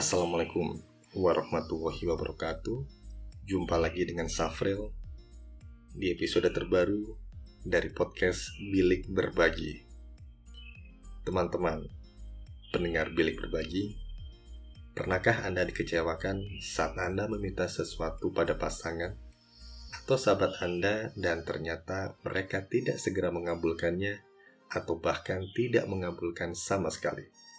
[0.00, 0.80] Assalamualaikum
[1.12, 2.88] warahmatullahi wabarakatuh
[3.44, 4.88] Jumpa lagi dengan Safril
[5.92, 7.20] Di episode terbaru
[7.68, 9.84] dari podcast Bilik Berbagi
[11.20, 11.84] Teman-teman,
[12.72, 13.92] pendengar Bilik Berbagi
[14.96, 19.12] Pernahkah Anda dikecewakan saat Anda meminta sesuatu pada pasangan
[20.00, 24.16] atau sahabat Anda dan ternyata mereka tidak segera mengabulkannya
[24.72, 27.49] atau bahkan tidak mengabulkan sama sekali?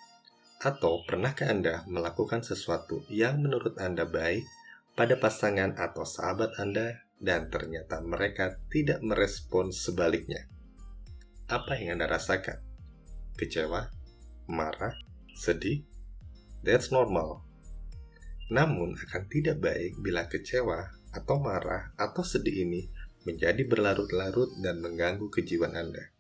[0.62, 4.46] Atau pernahkah Anda melakukan sesuatu yang menurut Anda baik
[4.94, 10.46] pada pasangan atau sahabat Anda dan ternyata mereka tidak merespon sebaliknya?
[11.50, 12.62] Apa yang Anda rasakan?
[13.34, 13.90] Kecewa?
[14.54, 14.94] Marah?
[15.34, 15.82] Sedih?
[16.62, 17.42] That's normal.
[18.54, 22.86] Namun akan tidak baik bila kecewa atau marah atau sedih ini
[23.26, 26.14] menjadi berlarut-larut dan mengganggu kejiwaan Anda.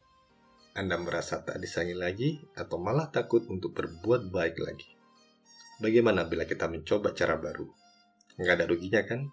[0.71, 4.87] Anda merasa tak disayangi lagi atau malah takut untuk berbuat baik lagi.
[5.83, 7.67] Bagaimana bila kita mencoba cara baru?
[8.39, 9.27] Nggak ada ruginya kan?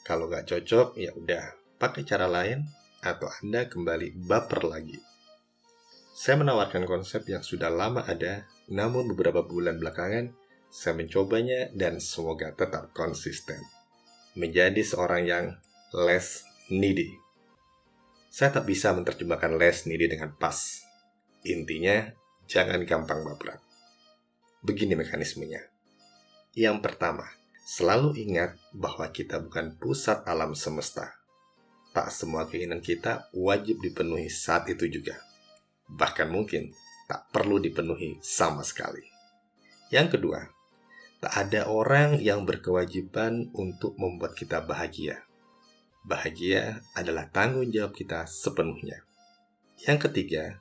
[0.00, 2.64] Kalau nggak cocok, ya udah, pakai cara lain
[3.04, 4.96] atau Anda kembali baper lagi.
[6.14, 10.32] Saya menawarkan konsep yang sudah lama ada, namun beberapa bulan belakangan
[10.72, 13.58] saya mencobanya dan semoga tetap konsisten.
[14.38, 15.46] Menjadi seorang yang
[15.92, 17.23] less needy.
[18.34, 20.82] Saya tak bisa menerjemahkan les nidi dengan pas.
[21.46, 22.02] Intinya,
[22.50, 23.62] jangan gampang baperan.
[24.58, 25.62] Begini mekanismenya.
[26.58, 27.30] Yang pertama,
[27.62, 31.14] selalu ingat bahwa kita bukan pusat alam semesta.
[31.94, 35.14] Tak semua keinginan kita wajib dipenuhi saat itu juga.
[35.94, 36.74] Bahkan mungkin
[37.06, 39.06] tak perlu dipenuhi sama sekali.
[39.94, 40.42] Yang kedua,
[41.22, 45.22] tak ada orang yang berkewajiban untuk membuat kita bahagia
[46.04, 49.02] bahagia adalah tanggung jawab kita sepenuhnya.
[49.88, 50.60] Yang ketiga,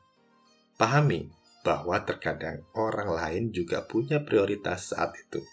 [0.79, 1.29] pahami
[1.63, 5.43] bahwa terkadang orang lain juga punya prioritas saat itu.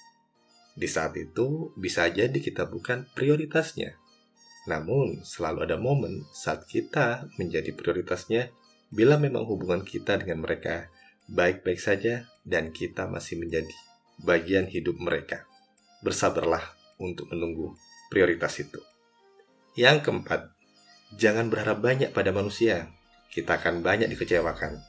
[0.74, 3.98] Di saat itu, bisa jadi kita bukan prioritasnya.
[4.66, 8.50] Namun, selalu ada momen saat kita menjadi prioritasnya
[8.90, 10.90] bila memang hubungan kita dengan mereka
[11.30, 13.70] baik-baik saja dan kita masih menjadi
[14.18, 15.46] bagian hidup mereka.
[16.02, 17.78] Bersabarlah untuk menunggu
[18.10, 18.89] prioritas itu.
[19.78, 20.50] Yang keempat,
[21.14, 22.90] jangan berharap banyak pada manusia.
[23.30, 24.82] Kita akan banyak dikecewakan.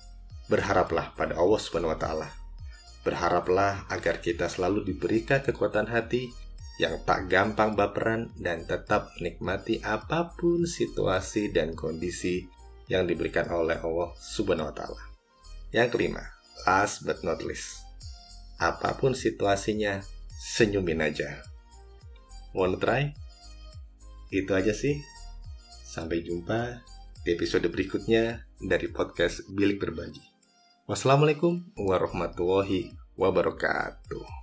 [0.50, 2.28] Berharaplah pada Allah Subhanahu wa taala.
[3.06, 6.34] Berharaplah agar kita selalu diberikan kekuatan hati
[6.82, 12.50] yang tak gampang baperan dan tetap menikmati apa pun situasi dan kondisi
[12.90, 15.02] yang diberikan oleh Allah Subhanahu wa taala.
[15.70, 16.26] Yang kelima,
[16.66, 17.86] last but not least.
[18.58, 20.02] Apa pun situasinya,
[20.42, 21.46] senyumin aja.
[22.58, 23.21] Wanna try?
[24.32, 25.04] Itu aja sih.
[25.84, 26.80] Sampai jumpa
[27.28, 30.24] di episode berikutnya dari podcast Bilik Berbagi.
[30.88, 34.41] Wassalamualaikum warahmatullahi wabarakatuh.